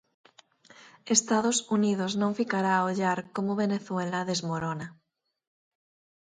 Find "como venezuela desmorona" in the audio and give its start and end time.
3.35-4.87